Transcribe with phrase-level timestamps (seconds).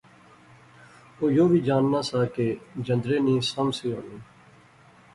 [1.19, 2.47] او یو وی جاننا سا کہ
[2.85, 4.17] جندرے نی سم سی ہونی